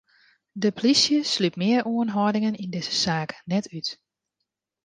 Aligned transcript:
De 0.61 0.69
polysje 0.77 1.17
slút 1.33 1.55
mear 1.61 1.83
oanhâldingen 1.93 2.59
yn 2.63 2.71
dizze 2.73 2.95
saak 3.03 3.31
net 3.49 3.65
út. 3.77 3.87